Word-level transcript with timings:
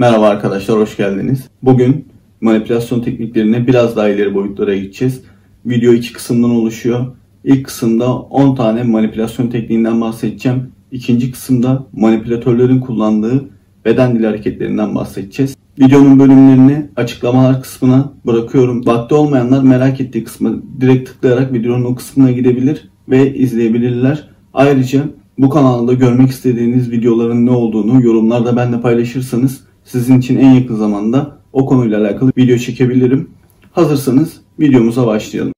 Merhaba 0.00 0.28
arkadaşlar, 0.28 0.78
hoş 0.78 0.96
geldiniz. 0.96 1.48
Bugün 1.62 2.08
manipülasyon 2.40 3.00
tekniklerine 3.00 3.66
biraz 3.66 3.96
daha 3.96 4.08
ileri 4.08 4.34
boyutlara 4.34 4.76
gideceğiz. 4.76 5.22
Video 5.66 5.92
iki 5.92 6.12
kısımdan 6.12 6.50
oluşuyor. 6.50 7.06
İlk 7.44 7.66
kısımda 7.66 8.14
10 8.14 8.54
tane 8.54 8.82
manipülasyon 8.82 9.48
tekniğinden 9.48 10.00
bahsedeceğim. 10.00 10.72
İkinci 10.92 11.30
kısımda 11.30 11.86
manipülatörlerin 11.92 12.80
kullandığı 12.80 13.48
beden 13.84 14.14
dili 14.14 14.26
hareketlerinden 14.26 14.94
bahsedeceğiz. 14.94 15.56
Videonun 15.78 16.18
bölümlerini 16.18 16.86
açıklamalar 16.96 17.62
kısmına 17.62 18.12
bırakıyorum. 18.26 18.86
Vakti 18.86 19.14
olmayanlar 19.14 19.62
merak 19.62 20.00
ettiği 20.00 20.24
kısmı 20.24 20.62
direkt 20.80 21.08
tıklayarak 21.08 21.52
videonun 21.52 21.84
o 21.84 21.94
kısmına 21.94 22.30
gidebilir 22.30 22.88
ve 23.08 23.34
izleyebilirler. 23.34 24.28
Ayrıca 24.54 25.04
bu 25.38 25.48
kanalda 25.48 25.92
görmek 25.92 26.30
istediğiniz 26.30 26.90
videoların 26.90 27.46
ne 27.46 27.50
olduğunu 27.50 28.02
yorumlarda 28.02 28.56
benimle 28.56 28.80
paylaşırsanız 28.80 29.67
sizin 29.88 30.18
için 30.18 30.38
en 30.38 30.50
yakın 30.50 30.74
zamanda 30.76 31.38
o 31.52 31.66
konuyla 31.66 32.00
alakalı 32.00 32.32
video 32.36 32.56
çekebilirim. 32.58 33.30
Hazırsanız 33.72 34.32
videomuza 34.60 35.06
başlayalım. 35.06 35.52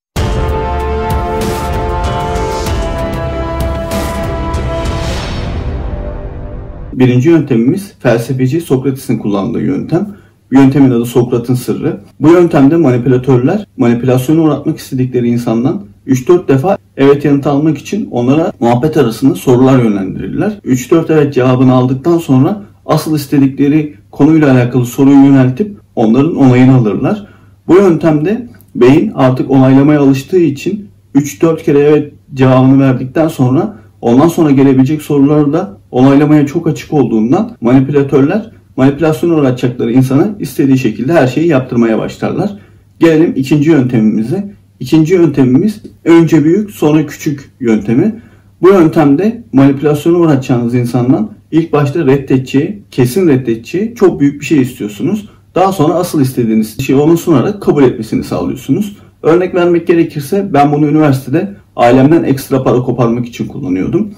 Birinci 6.93 7.29
yöntemimiz 7.29 7.93
felsefeci 7.99 8.61
Sokrates'in 8.61 9.19
kullandığı 9.19 9.63
yöntem. 9.63 10.17
Yöntemin 10.53 10.91
adı 10.91 11.05
Sokrat'ın 11.05 11.55
sırrı. 11.55 12.01
Bu 12.21 12.29
yöntemde 12.29 12.77
manipülatörler 12.77 13.67
manipülasyona 13.77 14.41
uğratmak 14.41 14.79
istedikleri 14.79 15.29
insandan 15.29 15.83
3-4 16.07 16.49
defa 16.49 16.79
evet 16.97 17.25
yanıtı 17.25 17.51
almak 17.51 17.79
için 17.79 18.09
onlara 18.11 18.53
muhabbet 18.61 18.97
arasında 18.97 19.35
sorular 19.35 19.79
yönlendirirler. 19.79 20.53
3-4 20.65 21.13
evet 21.13 21.35
cevabını 21.35 21.73
aldıktan 21.73 22.19
sonra 22.19 22.63
asıl 22.87 23.17
istedikleri 23.17 24.00
konuyla 24.21 24.53
alakalı 24.53 24.87
soruyu 24.87 25.25
yöneltip 25.25 25.77
onların 25.97 26.37
onayını 26.37 26.75
alırlar. 26.75 27.27
Bu 27.67 27.77
yöntemde 27.77 28.49
beyin 28.75 29.13
artık 29.15 29.51
onaylamaya 29.51 30.01
alıştığı 30.01 30.39
için 30.39 30.89
3-4 31.15 31.63
kere 31.63 31.79
evet 31.79 32.13
cevabını 32.35 32.81
verdikten 32.81 33.29
sonra 33.29 33.77
ondan 34.01 34.29
sonra 34.29 34.51
gelebilecek 34.51 35.03
soruları 35.03 35.53
da 35.53 35.77
onaylamaya 35.91 36.47
çok 36.47 36.67
açık 36.67 36.93
olduğundan 36.93 37.57
manipülatörler 37.61 38.51
manipülasyon 38.77 39.31
uğratacakları 39.31 39.93
insana 39.93 40.29
istediği 40.39 40.79
şekilde 40.79 41.13
her 41.13 41.27
şeyi 41.27 41.49
yaptırmaya 41.49 41.99
başlarlar. 41.99 42.57
Gelelim 42.99 43.33
ikinci 43.37 43.71
yöntemimize. 43.71 44.53
İkinci 44.81 45.15
yöntemimiz 45.15 45.83
önce 46.05 46.45
büyük 46.45 46.71
sonra 46.71 47.07
küçük 47.07 47.51
yöntemi. 47.61 48.23
Bu 48.63 48.69
yöntemde 48.69 49.45
manipülasyona 49.53 50.19
uğratacağınız 50.19 50.75
insandan 50.75 51.40
ilk 51.51 51.73
başta 51.73 52.07
reddedeceği, 52.07 52.83
kesin 52.91 53.29
reddedeceği 53.29 53.95
çok 53.95 54.21
büyük 54.21 54.41
bir 54.41 54.47
şey 54.47 54.63
istiyorsunuz. 54.63 55.29
Daha 55.55 55.73
sonra 55.73 55.95
asıl 55.95 56.21
istediğiniz 56.21 56.81
şeyi 56.81 56.99
onu 56.99 57.17
sunarak 57.17 57.63
kabul 57.63 57.83
etmesini 57.83 58.25
sağlıyorsunuz. 58.25 58.97
Örnek 59.23 59.55
vermek 59.55 59.87
gerekirse 59.87 60.49
ben 60.53 60.73
bunu 60.73 60.87
üniversitede 60.87 61.55
ailemden 61.77 62.25
ekstra 62.25 62.63
para 62.63 62.83
koparmak 62.83 63.27
için 63.27 63.47
kullanıyordum. 63.47 64.11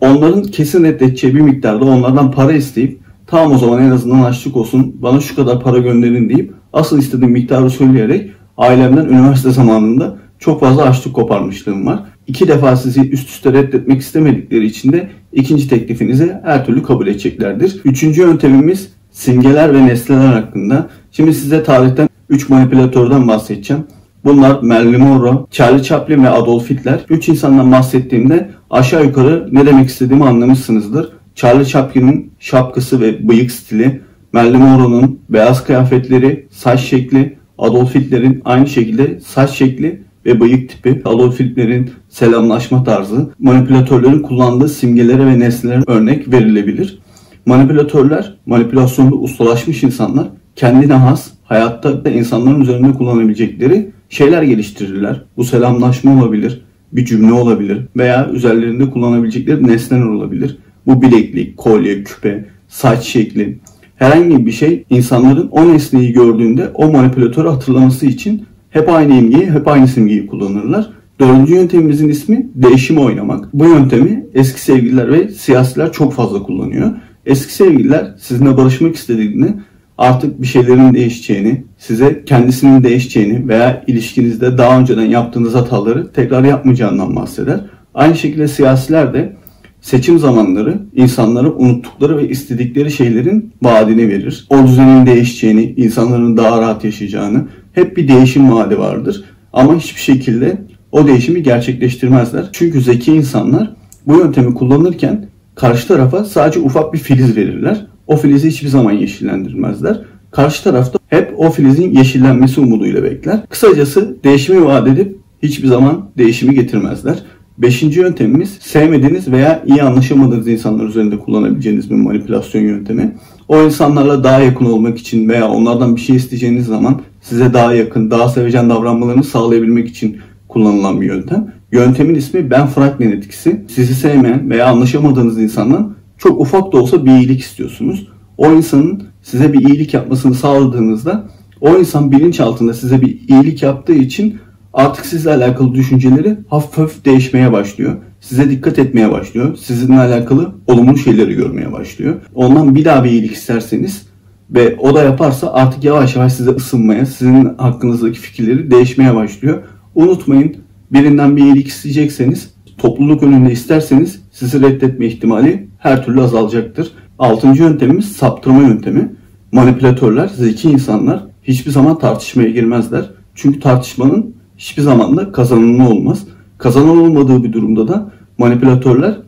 Onların 0.00 0.42
kesin 0.42 0.84
reddedeceği 0.84 1.34
bir 1.34 1.40
miktarda 1.40 1.84
onlardan 1.84 2.30
para 2.30 2.52
isteyip 2.52 3.00
tamam 3.26 3.52
o 3.52 3.58
zaman 3.58 3.82
en 3.82 3.90
azından 3.90 4.22
açlık 4.22 4.56
olsun 4.56 4.96
bana 5.02 5.20
şu 5.20 5.36
kadar 5.36 5.62
para 5.62 5.78
gönderin 5.78 6.28
deyip 6.28 6.52
asıl 6.72 6.98
istediğim 6.98 7.32
miktarı 7.32 7.70
söyleyerek 7.70 8.30
ailemden 8.56 9.04
üniversite 9.04 9.50
zamanında 9.50 10.18
çok 10.38 10.60
fazla 10.60 10.82
açlık 10.82 11.14
koparmışlığım 11.14 11.86
var. 11.86 12.04
İki 12.26 12.48
defa 12.48 12.76
sizi 12.76 13.10
üst 13.10 13.28
üste 13.28 13.52
reddetmek 13.52 14.00
istemedikleri 14.00 14.66
için 14.66 14.92
de 14.92 15.08
ikinci 15.32 15.68
teklifinizi 15.68 16.32
her 16.44 16.66
türlü 16.66 16.82
kabul 16.82 17.06
edeceklerdir. 17.06 17.80
Üçüncü 17.84 18.22
yöntemimiz 18.22 18.88
simgeler 19.10 19.74
ve 19.74 19.86
nesneler 19.86 20.32
hakkında. 20.32 20.88
Şimdi 21.12 21.34
size 21.34 21.62
tarihten 21.62 22.08
3 22.28 22.48
manipülatörden 22.48 23.28
bahsedeceğim. 23.28 23.84
Bunlar 24.24 24.62
Marilyn 24.62 25.00
Monroe, 25.00 25.46
Charlie 25.50 25.82
Chaplin 25.82 26.24
ve 26.24 26.28
Adolf 26.28 26.70
Hitler. 26.70 27.00
Üç 27.08 27.28
insandan 27.28 27.72
bahsettiğimde 27.72 28.50
aşağı 28.70 29.04
yukarı 29.04 29.48
ne 29.52 29.66
demek 29.66 29.88
istediğimi 29.88 30.24
anlamışsınızdır. 30.24 31.12
Charlie 31.34 31.64
Chaplin'in 31.64 32.32
şapkası 32.38 33.00
ve 33.00 33.28
bıyık 33.28 33.50
stili, 33.50 34.00
Marilyn 34.32 34.60
Monroe'nun 34.60 35.20
beyaz 35.28 35.64
kıyafetleri, 35.64 36.46
saç 36.50 36.80
şekli, 36.80 37.36
Adolf 37.58 37.94
Hitler'in 37.94 38.42
aynı 38.44 38.66
şekilde 38.66 39.20
saç 39.20 39.50
şekli 39.50 40.02
ve 40.26 40.40
bıyık 40.40 40.68
tipi, 40.68 41.02
Adolf 41.04 41.40
Hitler'in 41.40 41.90
selamlaşma 42.08 42.84
tarzı, 42.84 43.30
manipülatörlerin 43.38 44.22
kullandığı 44.22 44.68
simgelere 44.68 45.26
ve 45.26 45.38
nesnelere 45.38 45.82
örnek 45.86 46.32
verilebilir. 46.32 46.98
Manipülatörler, 47.46 48.36
manipülasyonda 48.46 49.14
ustalaşmış 49.14 49.82
insanlar 49.82 50.28
kendine 50.56 50.92
has, 50.92 51.30
hayatta 51.44 52.04
da 52.04 52.10
insanların 52.10 52.60
üzerinde 52.60 52.92
kullanabilecekleri 52.92 53.90
şeyler 54.08 54.42
geliştirirler. 54.42 55.22
Bu 55.36 55.44
selamlaşma 55.44 56.22
olabilir, 56.22 56.64
bir 56.92 57.04
cümle 57.04 57.32
olabilir 57.32 57.82
veya 57.96 58.30
üzerlerinde 58.30 58.90
kullanabilecekleri 58.90 59.66
nesneler 59.66 60.06
olabilir. 60.06 60.58
Bu 60.86 61.02
bileklik, 61.02 61.56
kolye, 61.56 62.04
küpe, 62.04 62.44
saç 62.68 63.04
şekli, 63.04 63.58
herhangi 63.96 64.46
bir 64.46 64.52
şey 64.52 64.84
insanların 64.90 65.48
o 65.50 65.68
nesneyi 65.68 66.12
gördüğünde 66.12 66.68
o 66.74 66.92
manipülatörü 66.92 67.48
hatırlaması 67.48 68.06
için 68.06 68.46
hep 68.76 68.88
aynı 68.88 69.14
imgeyi, 69.14 69.50
hep 69.50 69.68
aynı 69.68 69.88
simgeyi 69.88 70.26
kullanırlar. 70.26 70.90
Dördüncü 71.20 71.54
yöntemimizin 71.54 72.08
ismi 72.08 72.48
değişim 72.54 72.98
oynamak. 72.98 73.48
Bu 73.54 73.64
yöntemi 73.64 74.26
eski 74.34 74.60
sevgililer 74.60 75.12
ve 75.12 75.28
siyasiler 75.28 75.92
çok 75.92 76.12
fazla 76.12 76.42
kullanıyor. 76.42 76.90
Eski 77.26 77.52
sevgililer 77.52 78.14
sizinle 78.18 78.56
barışmak 78.56 78.94
istediğinde 78.96 79.54
artık 79.98 80.42
bir 80.42 80.46
şeylerin 80.46 80.94
değişeceğini, 80.94 81.64
size 81.78 82.24
kendisinin 82.24 82.84
değişeceğini 82.84 83.48
veya 83.48 83.84
ilişkinizde 83.86 84.58
daha 84.58 84.80
önceden 84.80 85.06
yaptığınız 85.06 85.54
hataları 85.54 86.12
tekrar 86.12 86.44
yapmayacağından 86.44 87.16
bahseder. 87.16 87.60
Aynı 87.94 88.16
şekilde 88.16 88.48
siyasiler 88.48 89.14
de 89.14 89.36
seçim 89.86 90.18
zamanları 90.18 90.78
insanlara 90.94 91.52
unuttukları 91.52 92.16
ve 92.16 92.28
istedikleri 92.28 92.90
şeylerin 92.90 93.52
vaadini 93.62 94.08
verir. 94.08 94.46
O 94.50 94.66
düzenin 94.66 95.06
değişeceğini, 95.06 95.74
insanların 95.76 96.36
daha 96.36 96.60
rahat 96.60 96.84
yaşayacağını, 96.84 97.44
hep 97.72 97.96
bir 97.96 98.08
değişim 98.08 98.52
vaadi 98.52 98.78
vardır. 98.78 99.24
Ama 99.52 99.76
hiçbir 99.76 100.00
şekilde 100.00 100.58
o 100.92 101.06
değişimi 101.06 101.42
gerçekleştirmezler. 101.42 102.48
Çünkü 102.52 102.80
zeki 102.80 103.12
insanlar 103.12 103.74
bu 104.06 104.18
yöntemi 104.18 104.54
kullanırken 104.54 105.28
karşı 105.54 105.88
tarafa 105.88 106.24
sadece 106.24 106.60
ufak 106.60 106.92
bir 106.94 106.98
filiz 106.98 107.36
verirler. 107.36 107.86
O 108.06 108.16
filizi 108.16 108.48
hiçbir 108.48 108.68
zaman 108.68 108.92
yeşillendirmezler. 108.92 110.00
Karşı 110.30 110.64
tarafta 110.64 110.98
hep 111.08 111.34
o 111.36 111.50
filizin 111.50 111.92
yeşillenmesi 111.92 112.60
umuduyla 112.60 113.02
bekler. 113.02 113.40
Kısacası 113.48 114.16
değişimi 114.24 114.64
vaat 114.64 114.88
edip 114.88 115.16
hiçbir 115.42 115.68
zaman 115.68 116.10
değişimi 116.18 116.54
getirmezler. 116.54 117.22
Beşinci 117.58 118.00
yöntemimiz 118.00 118.50
sevmediğiniz 118.60 119.28
veya 119.28 119.62
iyi 119.66 119.82
anlaşamadığınız 119.82 120.48
insanlar 120.48 120.84
üzerinde 120.84 121.18
kullanabileceğiniz 121.18 121.90
bir 121.90 121.94
manipülasyon 121.94 122.62
yöntemi. 122.62 123.16
O 123.48 123.62
insanlarla 123.62 124.24
daha 124.24 124.40
yakın 124.40 124.64
olmak 124.64 124.98
için 124.98 125.28
veya 125.28 125.48
onlardan 125.48 125.96
bir 125.96 126.00
şey 126.00 126.16
isteyeceğiniz 126.16 126.66
zaman 126.66 127.00
size 127.20 127.54
daha 127.54 127.74
yakın, 127.74 128.10
daha 128.10 128.28
sevecen 128.28 128.70
davranmalarını 128.70 129.24
sağlayabilmek 129.24 129.88
için 129.88 130.16
kullanılan 130.48 131.00
bir 131.00 131.06
yöntem. 131.06 131.52
Yöntemin 131.72 132.14
ismi 132.14 132.50
Ben 132.50 132.66
Franklin 132.66 133.10
etkisi. 133.10 133.64
Sizi 133.68 133.94
sevmeyen 133.94 134.50
veya 134.50 134.66
anlaşamadığınız 134.66 135.38
insandan 135.38 135.94
çok 136.18 136.40
ufak 136.40 136.72
da 136.72 136.76
olsa 136.76 137.04
bir 137.04 137.10
iyilik 137.10 137.40
istiyorsunuz. 137.40 138.08
O 138.38 138.52
insanın 138.52 139.02
size 139.22 139.52
bir 139.52 139.68
iyilik 139.68 139.94
yapmasını 139.94 140.34
sağladığınızda 140.34 141.28
o 141.60 141.76
insan 141.76 142.12
bilinçaltında 142.12 142.74
size 142.74 143.00
bir 143.00 143.20
iyilik 143.28 143.62
yaptığı 143.62 143.94
için 143.94 144.38
artık 144.76 145.06
sizle 145.06 145.30
alakalı 145.30 145.74
düşünceleri 145.74 146.36
hafif 146.48 146.78
hafif 146.78 147.04
değişmeye 147.04 147.52
başlıyor. 147.52 147.96
Size 148.20 148.50
dikkat 148.50 148.78
etmeye 148.78 149.12
başlıyor. 149.12 149.56
Sizinle 149.56 149.98
alakalı 149.98 150.52
olumlu 150.66 150.98
şeyleri 150.98 151.34
görmeye 151.34 151.72
başlıyor. 151.72 152.14
Ondan 152.34 152.74
bir 152.74 152.84
daha 152.84 153.04
bir 153.04 153.10
iyilik 153.10 153.32
isterseniz 153.32 154.06
ve 154.50 154.76
o 154.78 154.94
da 154.94 155.02
yaparsa 155.02 155.52
artık 155.52 155.84
yavaş 155.84 156.16
yavaş 156.16 156.32
size 156.32 156.50
ısınmaya, 156.50 157.06
sizin 157.06 157.54
hakkınızdaki 157.58 158.18
fikirleri 158.18 158.70
değişmeye 158.70 159.14
başlıyor. 159.14 159.62
Unutmayın 159.94 160.56
birinden 160.92 161.36
bir 161.36 161.42
iyilik 161.42 161.68
isteyecekseniz 161.68 162.50
topluluk 162.78 163.22
önünde 163.22 163.52
isterseniz 163.52 164.22
sizi 164.32 164.62
reddetme 164.62 165.06
ihtimali 165.06 165.68
her 165.78 166.04
türlü 166.04 166.22
azalacaktır. 166.22 166.90
Altıncı 167.18 167.62
yöntemimiz 167.62 168.12
saptırma 168.12 168.62
yöntemi. 168.62 169.12
Manipülatörler, 169.52 170.28
zeki 170.28 170.70
insanlar 170.70 171.26
hiçbir 171.42 171.70
zaman 171.70 171.98
tartışmaya 171.98 172.50
girmezler. 172.50 173.10
Çünkü 173.34 173.60
tartışmanın 173.60 174.35
hiçbir 174.58 174.82
zaman 174.82 175.16
da 175.16 175.32
kazananı 175.32 175.88
olmaz. 175.88 176.24
Kazanan 176.58 176.98
olmadığı 176.98 177.44
bir 177.44 177.52
durumda 177.52 177.88
da 177.88 178.12
manipülatörler 178.38 179.18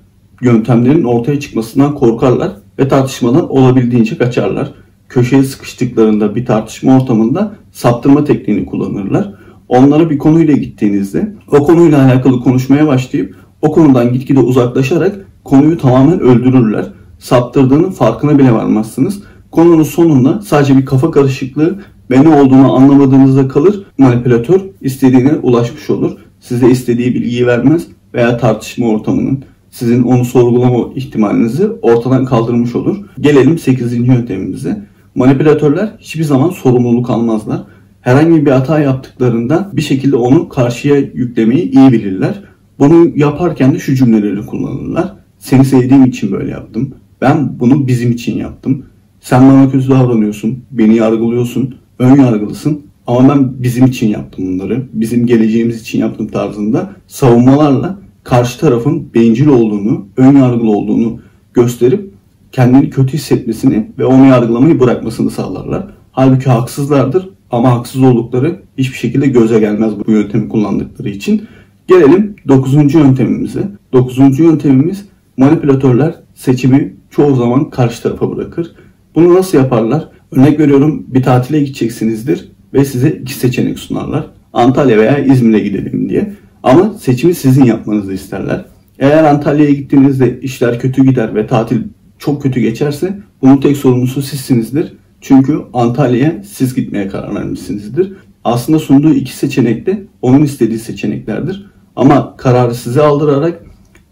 yöntemlerin 0.43 1.05
ortaya 1.05 1.41
çıkmasından 1.41 1.95
korkarlar 1.95 2.51
ve 2.79 2.89
tartışmadan 2.89 3.51
olabildiğince 3.51 4.19
kaçarlar. 4.19 4.73
Köşeye 5.09 5.43
sıkıştıklarında 5.43 6.35
bir 6.35 6.47
tartışma 6.47 6.97
ortamında 6.97 7.55
saptırma 7.73 8.25
tekniğini 8.25 8.67
kullanırlar. 8.67 9.35
Onlara 9.69 10.11
bir 10.11 10.19
konuyla 10.19 10.55
gittiğinizde 10.55 11.35
o 11.53 11.63
konuyla 11.65 12.05
alakalı 12.05 12.41
konuşmaya 12.41 12.87
başlayıp 12.87 13.35
o 13.63 13.73
konudan 13.73 14.13
gitgide 14.13 14.41
uzaklaşarak 14.41 15.27
konuyu 15.45 15.79
tamamen 15.79 16.21
öldürürler. 16.21 16.87
Saptırdığının 17.19 17.91
farkına 17.91 18.39
bile 18.39 18.53
varmazsınız. 18.53 19.23
Konunun 19.51 19.83
sonunda 19.83 20.41
sadece 20.41 20.77
bir 20.77 20.85
kafa 20.85 21.11
karışıklığı 21.11 21.79
ve 22.11 22.25
ne 22.25 22.29
olduğunu 22.29 22.77
anlamadığınızda 22.77 23.49
kalır. 23.49 23.83
Manipülatör 23.99 24.61
istediğine 24.81 25.33
ulaşmış 25.33 25.91
olur. 25.91 26.13
Size 26.41 26.71
istediği 26.71 27.15
bilgiyi 27.15 27.47
vermez 27.47 27.87
veya 28.15 28.39
tartışma 28.39 28.87
ortamının 28.89 29.45
sizin 29.71 30.03
onu 30.03 30.25
sorgulama 30.25 30.95
ihtimalinizi 30.95 31.69
ortadan 31.83 32.25
kaldırmış 32.25 32.75
olur. 32.75 32.97
Gelelim 33.21 33.59
8. 33.59 33.93
yöntemimize. 33.93 34.83
Manipülatörler 35.15 35.93
hiçbir 35.99 36.25
zaman 36.25 36.51
sorumluluk 36.51 37.11
almazlar. 37.11 37.61
Herhangi 38.01 38.47
bir 38.47 38.51
hata 38.51 38.81
yaptıklarında 38.81 39.71
bir 39.73 39.83
şekilde 39.83 40.17
onu 40.17 40.49
karşıya 40.49 40.97
yüklemeyi 40.97 41.71
iyi 41.71 41.93
bilirler. 41.93 42.43
Bunu 42.79 43.13
yaparken 43.17 43.75
de 43.75 43.79
şu 43.79 43.95
cümleleri 43.95 44.47
kullanırlar. 44.47 45.15
Seni 45.39 45.65
sevdiğim 45.65 46.05
için 46.05 46.33
böyle 46.33 46.51
yaptım. 46.51 46.95
Ben 47.21 47.61
bunu 47.61 47.89
bizim 47.89 48.13
için 48.13 48.37
yaptım. 48.37 48.85
Sen 49.21 49.49
bana 49.49 49.71
kötü 49.71 49.89
davranıyorsun, 49.89 50.65
beni 50.71 50.97
yargılıyorsun, 50.97 51.75
ön 51.99 52.17
yargılısın 52.17 52.83
ama 53.07 53.29
ben 53.29 53.63
bizim 53.63 53.87
için 53.87 54.09
yaptım 54.09 54.47
bunları. 54.47 54.87
Bizim 54.93 55.27
geleceğimiz 55.27 55.81
için 55.81 55.99
yaptım 55.99 56.29
tarzında 56.29 56.91
savunmalarla 57.07 57.99
karşı 58.25 58.61
tarafın 58.61 59.15
bencil 59.15 59.47
olduğunu, 59.47 60.07
ön 60.17 60.37
yargılı 60.37 60.71
olduğunu 60.71 61.21
gösterip 61.55 62.11
kendini 62.53 62.91
kötü 62.91 63.13
hissetmesini 63.13 63.91
ve 63.99 64.05
onu 64.05 64.27
yargılamayı 64.27 64.81
bırakmasını 64.81 65.31
sağlarlar. 65.31 65.87
Halbuki 66.13 66.51
haksızlardır 66.51 67.29
ama 67.51 67.73
haksız 67.73 68.03
oldukları 68.03 68.63
hiçbir 68.79 68.99
şekilde 68.99 69.27
göze 69.27 69.61
gelmez 69.61 69.93
bu 70.07 70.11
yöntemi 70.11 70.49
kullandıkları 70.49 71.09
için. 71.09 71.43
Gelelim 71.89 72.37
9. 72.49 72.95
yöntemimize. 72.95 73.69
9. 73.93 74.39
yöntemimiz 74.39 75.05
manipülatörler 75.37 76.15
seçimi 76.35 76.97
çoğu 77.11 77.37
zaman 77.37 77.71
karşı 77.71 78.03
tarafa 78.03 78.37
bırakır. 78.37 78.73
Bunu 79.15 79.35
nasıl 79.35 79.59
yaparlar? 79.59 80.09
Örnek 80.33 80.61
veriyorum 80.61 81.07
bir 81.09 81.23
tatile 81.23 81.61
gideceksinizdir 81.61 82.49
ve 82.75 82.85
size 82.85 83.11
iki 83.11 83.35
seçenek 83.35 83.79
sunarlar. 83.79 84.27
Antalya 84.53 84.99
veya 84.99 85.19
İzmir'e 85.19 85.59
gidelim 85.59 86.09
diye. 86.09 86.33
Ama 86.63 86.95
seçimi 87.01 87.35
sizin 87.35 87.65
yapmanızı 87.65 88.13
isterler. 88.13 88.65
Eğer 88.99 89.25
Antalya'ya 89.25 89.71
gittiğinizde 89.71 90.41
işler 90.41 90.81
kötü 90.81 91.05
gider 91.05 91.35
ve 91.35 91.47
tatil 91.47 91.83
çok 92.19 92.43
kötü 92.43 92.61
geçerse 92.61 93.19
bunun 93.43 93.57
tek 93.57 93.77
sorumlusu 93.77 94.23
sizsinizdir. 94.23 94.93
Çünkü 95.21 95.59
Antalya'ya 95.73 96.43
siz 96.47 96.75
gitmeye 96.75 97.09
karar 97.09 97.35
vermişsinizdir. 97.35 98.13
Aslında 98.45 98.79
sunduğu 98.79 99.15
iki 99.15 99.37
seçenek 99.37 99.87
de 99.87 100.03
onun 100.23 100.43
istediği 100.43 100.79
seçeneklerdir. 100.79 101.67
Ama 101.97 102.37
kararı 102.37 102.75
size 102.75 103.03
aldırarak 103.03 103.63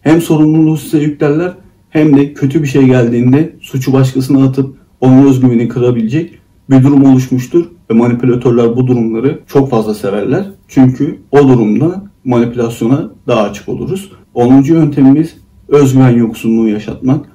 hem 0.01 0.21
sorumluluğu 0.21 0.77
size 0.77 0.99
yüklerler 0.99 1.53
hem 1.91 2.17
de 2.17 2.35
kötü 2.35 2.63
bir 2.63 2.69
şey 2.69 2.87
geldiğinde 2.87 3.57
suçu 3.61 3.93
başkasına 3.93 4.45
atıp 4.45 4.77
onun 5.07 5.29
özgüvenini 5.29 5.69
kırabilecek 5.69 6.39
bir 6.71 6.83
durum 6.83 7.05
oluşmuştur 7.05 7.65
ve 7.91 7.95
manipülatörler 7.95 8.77
bu 8.77 8.87
durumları 8.87 9.41
çok 9.47 9.71
fazla 9.71 9.95
severler. 9.95 10.45
Çünkü 10.69 11.19
o 11.31 11.49
durumda 11.49 12.05
manipülasyona 12.25 13.11
daha 13.27 13.43
açık 13.43 13.69
oluruz. 13.69 14.13
10. 14.35 14.63
yöntemimiz 14.63 15.37
özgüven 15.69 16.11
yoksunluğu 16.11 16.69
yaşatmak. 16.69 17.27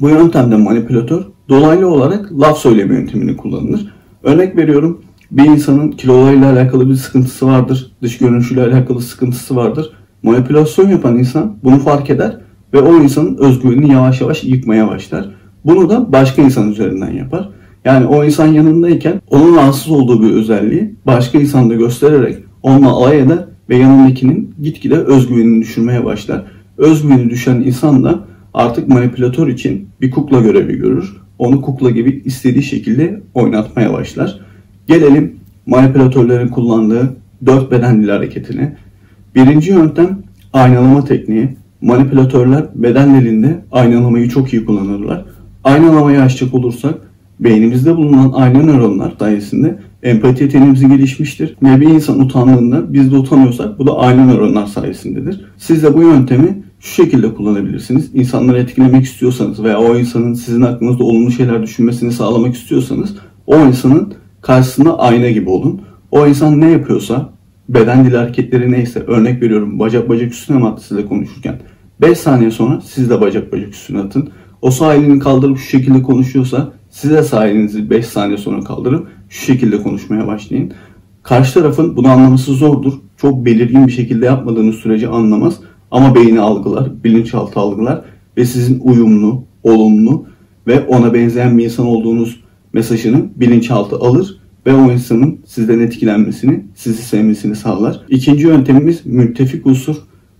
Bu 0.00 0.08
yöntemde 0.08 0.56
manipülatör 0.56 1.22
dolaylı 1.48 1.88
olarak 1.88 2.32
laf 2.32 2.58
söyleme 2.58 2.94
yöntemini 2.94 3.36
kullanılır. 3.36 3.94
Örnek 4.22 4.56
veriyorum 4.56 5.00
bir 5.30 5.44
insanın 5.44 5.90
kilolarıyla 5.90 6.52
alakalı 6.52 6.88
bir 6.88 6.94
sıkıntısı 6.94 7.46
vardır. 7.46 7.92
Dış 8.02 8.18
görünüşüyle 8.18 8.62
alakalı 8.62 9.00
sıkıntısı 9.00 9.56
vardır. 9.56 9.92
Manipülasyon 10.22 10.88
yapan 10.88 11.18
insan 11.18 11.56
bunu 11.64 11.78
fark 11.78 12.10
eder 12.10 12.38
ve 12.72 12.80
o 12.80 12.96
insanın 12.96 13.36
özgüvenini 13.36 13.92
yavaş 13.92 14.20
yavaş 14.20 14.44
yıkmaya 14.44 14.88
başlar. 14.88 15.39
Bunu 15.64 15.90
da 15.90 16.12
başka 16.12 16.42
insan 16.42 16.70
üzerinden 16.70 17.12
yapar. 17.12 17.48
Yani 17.84 18.06
o 18.06 18.24
insan 18.24 18.46
yanındayken 18.46 19.20
onun 19.30 19.56
rahatsız 19.56 19.90
olduğu 19.90 20.22
bir 20.22 20.30
özelliği 20.30 20.94
başka 21.06 21.38
insanda 21.38 21.74
göstererek 21.74 22.38
onunla 22.62 22.90
alay 22.90 23.18
eder 23.18 23.38
ve 23.68 23.76
yanındakinin 23.76 24.54
gitgide 24.62 24.94
özgüvenini 24.94 25.62
düşürmeye 25.62 26.04
başlar. 26.04 26.44
Özgüveni 26.78 27.30
düşen 27.30 27.54
insan 27.54 28.04
da 28.04 28.20
artık 28.54 28.88
manipülatör 28.88 29.48
için 29.48 29.88
bir 30.00 30.10
kukla 30.10 30.40
görevi 30.40 30.76
görür. 30.76 31.16
Onu 31.38 31.60
kukla 31.60 31.90
gibi 31.90 32.22
istediği 32.24 32.62
şekilde 32.62 33.20
oynatmaya 33.34 33.92
başlar. 33.92 34.40
Gelelim 34.86 35.36
manipülatörlerin 35.66 36.48
kullandığı 36.48 37.16
dört 37.46 37.70
beden 37.70 38.02
dili 38.02 38.12
hareketine. 38.12 38.76
Birinci 39.34 39.70
yöntem 39.70 40.18
aynalama 40.52 41.04
tekniği. 41.04 41.56
Manipülatörler 41.80 42.64
bedenlerinde 42.74 43.64
aynalamayı 43.72 44.28
çok 44.28 44.52
iyi 44.52 44.64
kullanırlar. 44.64 45.24
Aynalamayı 45.64 46.22
açacak 46.22 46.54
olursak 46.54 46.94
beynimizde 47.40 47.96
bulunan 47.96 48.32
ayna 48.32 48.62
nöronlar 48.62 49.12
sayesinde 49.18 49.78
empati 50.02 50.42
yeteneğimiz 50.42 50.88
gelişmiştir. 50.88 51.56
Ve 51.62 51.80
bir 51.80 51.88
insan 51.88 52.20
utandığında 52.20 52.92
biz 52.92 53.12
de 53.12 53.16
utanıyorsak 53.16 53.78
bu 53.78 53.86
da 53.86 53.98
ayna 53.98 54.24
nöronlar 54.24 54.66
sayesindedir. 54.66 55.44
Siz 55.56 55.82
de 55.82 55.94
bu 55.94 56.02
yöntemi 56.02 56.62
şu 56.80 56.94
şekilde 57.02 57.34
kullanabilirsiniz. 57.34 58.10
İnsanları 58.14 58.58
etkilemek 58.58 59.04
istiyorsanız 59.04 59.64
veya 59.64 59.80
o 59.80 59.98
insanın 59.98 60.34
sizin 60.34 60.62
hakkınızda 60.62 61.04
olumlu 61.04 61.30
şeyler 61.30 61.62
düşünmesini 61.62 62.12
sağlamak 62.12 62.54
istiyorsanız 62.54 63.16
o 63.46 63.56
insanın 63.56 64.14
karşısında 64.40 64.98
ayna 64.98 65.30
gibi 65.30 65.50
olun. 65.50 65.80
O 66.10 66.26
insan 66.26 66.60
ne 66.60 66.70
yapıyorsa 66.70 67.30
beden 67.68 68.04
dili 68.04 68.16
hareketleri 68.16 68.72
neyse 68.72 69.00
örnek 69.00 69.42
veriyorum 69.42 69.78
bacak 69.78 70.08
bacak 70.08 70.32
üstüne 70.32 70.58
mi 70.58 70.66
attı 70.66 70.86
size 70.86 71.06
konuşurken 71.06 71.60
5 72.00 72.18
saniye 72.18 72.50
sonra 72.50 72.80
siz 72.80 73.10
de 73.10 73.20
bacak 73.20 73.52
bacak 73.52 73.74
üstüne 73.74 73.98
atın. 73.98 74.30
O 74.62 74.70
sağ 74.70 75.18
kaldırıp 75.18 75.58
şu 75.58 75.68
şekilde 75.68 76.02
konuşuyorsa 76.02 76.72
siz 76.90 77.10
de 77.10 77.22
sağ 77.22 77.46
elinizi 77.46 77.90
5 77.90 78.06
saniye 78.06 78.38
sonra 78.38 78.60
kaldırıp 78.60 79.08
şu 79.28 79.44
şekilde 79.44 79.82
konuşmaya 79.82 80.26
başlayın. 80.26 80.72
Karşı 81.22 81.54
tarafın 81.54 81.96
bunu 81.96 82.08
anlaması 82.08 82.52
zordur. 82.52 82.92
Çok 83.16 83.44
belirgin 83.44 83.86
bir 83.86 83.92
şekilde 83.92 84.26
yapmadığınız 84.26 84.74
sürece 84.74 85.08
anlamaz. 85.08 85.60
Ama 85.90 86.14
beyni 86.14 86.40
algılar, 86.40 87.04
bilinçaltı 87.04 87.60
algılar 87.60 88.02
ve 88.36 88.44
sizin 88.44 88.80
uyumlu, 88.80 89.44
olumlu 89.62 90.26
ve 90.66 90.80
ona 90.80 91.14
benzeyen 91.14 91.58
bir 91.58 91.64
insan 91.64 91.86
olduğunuz 91.86 92.40
mesajını 92.72 93.26
bilinçaltı 93.36 93.96
alır 93.96 94.40
ve 94.66 94.74
o 94.74 94.92
insanın 94.92 95.38
sizden 95.46 95.80
etkilenmesini, 95.80 96.64
sizi 96.74 97.02
sevmesini 97.02 97.56
sağlar. 97.56 98.00
İkinci 98.08 98.46
yöntemimiz 98.46 99.06
müttefik 99.06 99.66
unsur. 99.66 99.96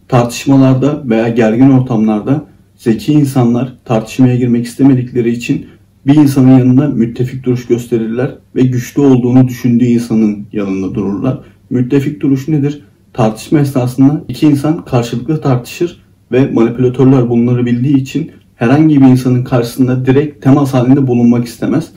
Tartışmalarda 0.09 1.03
veya 1.05 1.29
gergin 1.29 1.71
ortamlarda 1.71 2.50
zeki 2.81 3.13
insanlar 3.13 3.73
tartışmaya 3.85 4.37
girmek 4.37 4.67
istemedikleri 4.67 5.31
için 5.31 5.67
bir 6.07 6.15
insanın 6.15 6.59
yanında 6.59 6.89
müttefik 6.89 7.45
duruş 7.45 7.67
gösterirler 7.67 8.35
ve 8.57 8.63
güçlü 8.63 9.03
olduğunu 9.03 9.49
düşündüğü 9.49 9.85
insanın 9.85 10.47
yanında 10.53 10.95
dururlar. 10.95 11.41
Müttefik 11.71 12.21
duruş 12.21 12.49
nedir? 12.49 12.83
Tartışma 13.13 13.61
esnasında 13.61 14.25
iki 14.29 14.47
insan 14.47 14.85
karşılıklı 14.85 15.41
tartışır 15.41 16.03
ve 16.33 16.51
manipülatörler 16.51 17.29
bunları 17.29 17.67
bildiği 17.67 17.97
için 17.97 18.31
herhangi 18.57 19.01
bir 19.01 19.07
insanın 19.07 19.45
karşısında 19.45 20.07
direkt 20.07 20.43
temas 20.43 20.75
halinde 20.75 21.07
bulunmak 21.07 21.47
istemez. 21.47 21.93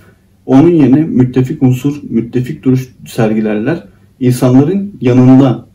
Onun 0.46 0.70
yerine 0.70 1.02
müttefik 1.02 1.64
unsur, 1.64 2.02
müttefik 2.10 2.64
duruş 2.64 2.96
sergilerler. 3.08 3.84
İnsanların 4.20 4.98
yanında 5.02 5.66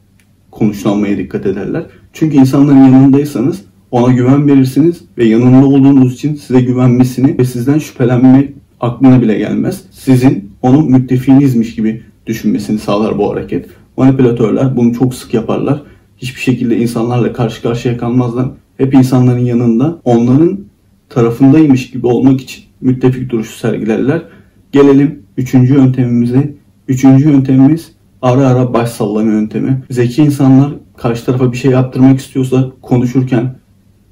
konuşlanmaya 0.50 1.19
dikkat 1.19 1.47
ederler. 1.47 1.87
Çünkü 2.12 2.37
insanların 2.37 2.85
yanındaysanız 2.85 3.68
ona 3.90 4.12
güven 4.12 4.49
verirsiniz 4.49 5.00
ve 5.18 5.25
yanında 5.25 5.66
olduğunuz 5.66 6.14
için 6.14 6.35
size 6.35 6.61
güvenmesini 6.61 7.38
ve 7.38 7.45
sizden 7.45 7.78
şüphelenme 7.78 8.52
aklına 8.80 9.23
bile 9.23 9.38
gelmez. 9.38 9.83
Sizin 9.90 10.52
onun 10.62 10.90
müttefiğinizmiş 10.90 11.75
gibi 11.75 12.02
düşünmesini 12.26 12.78
sağlar 12.78 13.18
bu 13.18 13.33
hareket. 13.33 13.66
Manipülatörler 13.97 14.76
bunu 14.76 14.95
çok 14.95 15.14
sık 15.14 15.35
yaparlar. 15.35 15.83
Hiçbir 16.16 16.40
şekilde 16.40 16.76
insanlarla 16.78 17.33
karşı 17.33 17.62
karşıya 17.62 17.97
kalmazlar. 17.97 18.49
Hep 18.76 18.95
insanların 18.95 19.45
yanında 19.45 20.00
onların 20.04 20.59
tarafındaymış 21.09 21.90
gibi 21.90 22.07
olmak 22.07 22.40
için 22.40 22.64
müttefik 22.80 23.30
duruşu 23.30 23.59
sergilerler. 23.59 24.23
Gelelim 24.73 25.23
üçüncü 25.37 25.75
yöntemimize. 25.75 26.54
Üçüncü 26.88 27.28
yöntemimiz 27.28 27.92
ara 28.23 28.47
ara 28.47 28.75
baş 28.75 28.90
sallama 28.90 29.33
yöntemi. 29.33 29.83
Zeki 29.90 30.23
insanlar 30.23 30.73
karşı 30.97 31.25
tarafa 31.25 31.52
bir 31.52 31.57
şey 31.57 31.71
yaptırmak 31.71 32.18
istiyorsa 32.18 32.71
konuşurken 32.83 33.54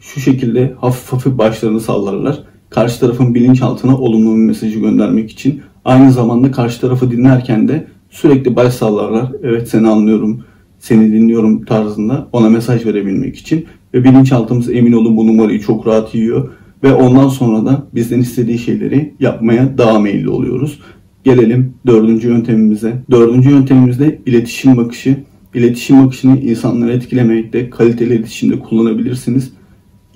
şu 0.00 0.20
şekilde 0.20 0.74
hafif 0.78 1.12
hafif 1.12 1.38
başlarını 1.38 1.80
sallarlar. 1.80 2.42
Karşı 2.70 3.00
tarafın 3.00 3.34
bilinçaltına 3.34 3.98
olumlu 3.98 4.32
bir 4.32 4.46
mesajı 4.46 4.78
göndermek 4.78 5.30
için. 5.30 5.60
Aynı 5.84 6.12
zamanda 6.12 6.50
karşı 6.50 6.80
tarafı 6.80 7.10
dinlerken 7.10 7.68
de 7.68 7.86
sürekli 8.10 8.56
baş 8.56 8.74
sallarlar. 8.74 9.32
Evet 9.42 9.68
seni 9.68 9.88
anlıyorum, 9.88 10.44
seni 10.78 11.12
dinliyorum 11.12 11.64
tarzında 11.64 12.28
ona 12.32 12.48
mesaj 12.48 12.86
verebilmek 12.86 13.36
için. 13.36 13.66
Ve 13.94 14.04
bilinçaltımız 14.04 14.70
emin 14.70 14.92
olun 14.92 15.16
bu 15.16 15.26
numarayı 15.26 15.60
çok 15.60 15.86
rahat 15.86 16.14
yiyor. 16.14 16.50
Ve 16.82 16.94
ondan 16.94 17.28
sonra 17.28 17.66
da 17.66 17.86
bizden 17.94 18.20
istediği 18.20 18.58
şeyleri 18.58 19.14
yapmaya 19.20 19.78
daha 19.78 19.98
meyilli 19.98 20.28
oluyoruz. 20.28 20.80
Gelelim 21.24 21.74
dördüncü 21.86 22.28
yöntemimize. 22.28 23.02
Dördüncü 23.10 23.50
yöntemimizde 23.50 24.20
iletişim 24.26 24.76
bakışı. 24.76 25.16
İletişim 25.54 26.04
bakışını 26.04 26.40
insanları 26.40 26.92
etkilemekte, 26.92 27.70
kaliteli 27.70 28.14
iletişimde 28.14 28.58
kullanabilirsiniz. 28.58 29.52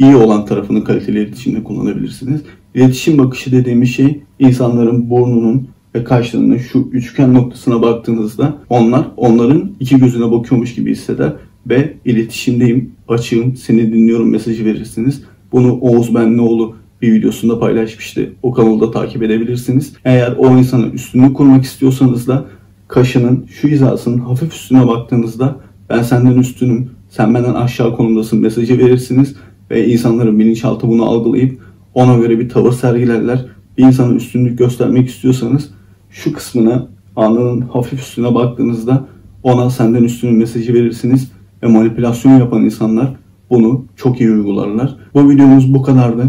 İyi 0.00 0.16
olan 0.16 0.45
tarafını 0.45 0.85
kaliteli 0.85 1.19
iletişimde 1.19 1.64
kullanabilirsiniz. 1.64 2.42
İletişim 2.75 3.19
bakışı 3.19 3.52
dediğimiz 3.52 3.95
şey 3.95 4.21
insanların 4.38 5.11
burnunun 5.11 5.69
ve 5.95 6.04
kaşlarının 6.04 6.59
şu 6.59 6.88
üçgen 6.92 7.35
noktasına 7.35 7.83
baktığınızda 7.83 8.59
onlar 8.69 9.07
onların 9.16 9.71
iki 9.80 9.99
gözüne 9.99 10.30
bakıyormuş 10.30 10.75
gibi 10.75 10.92
hisseder 10.92 11.33
ve 11.66 11.95
iletişimdeyim, 12.04 12.92
açığım, 13.09 13.57
seni 13.57 13.92
dinliyorum 13.92 14.30
mesajı 14.30 14.64
verirsiniz. 14.64 15.23
Bunu 15.52 15.80
Oğuz 15.80 16.14
Benlioğlu 16.14 16.76
bir 17.02 17.12
videosunda 17.12 17.61
paylaşmıştı. 17.61 18.33
O 18.42 18.52
kanalda 18.52 18.90
takip 18.90 19.23
edebilirsiniz. 19.23 19.92
Eğer 20.04 20.35
o 20.38 20.59
insana 20.59 20.87
üstünlük 20.87 21.37
kurmak 21.37 21.64
istiyorsanız 21.64 22.28
da 22.28 22.45
kaşının 22.88 23.47
şu 23.49 23.69
hizasının 23.69 24.19
hafif 24.19 24.54
üstüne 24.54 24.87
baktığınızda 24.87 25.57
ben 25.90 26.02
senden 26.02 26.38
üstünüm, 26.38 26.90
sen 27.11 27.35
benden 27.35 27.54
aşağı 27.54 27.97
konumdasın 27.97 28.40
mesajı 28.40 28.78
verirsiniz 28.78 29.35
ve 29.71 29.89
insanların 29.89 30.39
bilinçaltı 30.39 30.89
bunu 30.89 31.05
algılayıp 31.05 31.61
ona 31.95 32.17
göre 32.17 32.39
bir 32.39 32.49
tavır 32.49 32.73
sergilerler. 32.73 33.47
Bir 33.79 33.85
insana 33.85 34.15
üstünlük 34.15 34.59
göstermek 34.59 35.09
istiyorsanız 35.09 35.71
şu 36.11 36.33
kısmına 36.33 36.89
alnının 37.17 37.61
hafif 37.61 38.00
üstüne 38.00 38.35
baktığınızda 38.35 39.07
ona 39.43 39.71
senden 39.71 40.05
üstünün 40.05 40.35
mesajı 40.35 40.75
verirsiniz 40.75 41.33
ve 41.62 41.67
manipülasyon 41.67 42.39
yapan 42.39 42.65
insanlar 42.65 43.12
bunu 43.50 43.85
çok 43.97 44.21
iyi 44.21 44.31
uygularlar. 44.31 44.97
Bu 45.15 45.31
videomuz 45.31 45.75
bu 45.75 45.83
kadardı. 45.83 46.25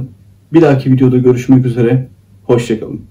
Bir 0.53 0.61
dahaki 0.61 0.91
videoda 0.91 1.17
görüşmek 1.17 1.65
üzere. 1.65 2.09
Hoşçakalın. 2.43 3.01